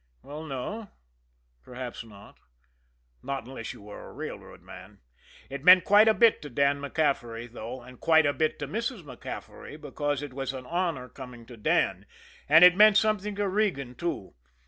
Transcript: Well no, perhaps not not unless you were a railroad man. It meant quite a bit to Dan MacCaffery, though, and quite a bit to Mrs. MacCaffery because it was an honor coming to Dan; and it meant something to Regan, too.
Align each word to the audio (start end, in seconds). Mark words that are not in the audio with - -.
Well 0.23 0.43
no, 0.43 0.89
perhaps 1.61 2.03
not 2.03 2.39
not 3.21 3.45
unless 3.45 3.71
you 3.71 3.83
were 3.83 4.09
a 4.09 4.13
railroad 4.13 4.63
man. 4.63 4.99
It 5.47 5.63
meant 5.63 5.83
quite 5.85 6.07
a 6.07 6.15
bit 6.15 6.41
to 6.41 6.49
Dan 6.49 6.81
MacCaffery, 6.81 7.45
though, 7.45 7.83
and 7.83 7.99
quite 7.99 8.25
a 8.25 8.33
bit 8.33 8.57
to 8.57 8.67
Mrs. 8.67 9.03
MacCaffery 9.03 9.79
because 9.79 10.23
it 10.23 10.33
was 10.33 10.53
an 10.53 10.65
honor 10.65 11.07
coming 11.07 11.45
to 11.45 11.55
Dan; 11.55 12.07
and 12.49 12.65
it 12.65 12.75
meant 12.75 12.97
something 12.97 13.35
to 13.35 13.47
Regan, 13.47 13.93
too. 13.93 14.33